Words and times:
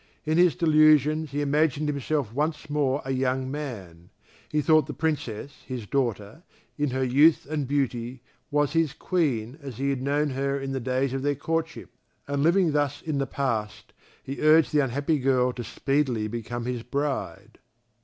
In 0.25 0.39
his 0.39 0.55
delusions 0.55 1.29
he 1.29 1.41
imagined 1.41 1.87
himself 1.87 2.33
once 2.33 2.71
more 2.71 3.03
a 3.05 3.11
young 3.11 3.51
man; 3.51 4.09
he 4.49 4.59
thought 4.59 4.87
the 4.87 4.95
Princess 4.95 5.61
his 5.67 5.85
daughter, 5.85 6.41
in 6.75 6.89
her 6.89 7.03
youth 7.03 7.45
and 7.47 7.67
beauty, 7.67 8.23
was 8.49 8.73
his 8.73 8.93
Queen 8.93 9.59
as 9.61 9.77
he 9.77 9.91
had 9.91 10.01
known 10.01 10.31
her 10.31 10.59
in 10.59 10.71
the 10.71 10.79
days 10.79 11.13
of 11.13 11.21
their 11.21 11.35
courtship, 11.35 11.91
and 12.27 12.41
living 12.41 12.71
thus 12.71 13.03
in 13.03 13.19
the 13.19 13.27
past 13.27 13.93
he 14.23 14.41
urged 14.41 14.73
the 14.73 14.79
unhappy 14.83 15.19
girl 15.19 15.53
to 15.53 15.63
speedily 15.63 16.27
become 16.27 16.65
his 16.65 16.81
bride. 16.81 17.59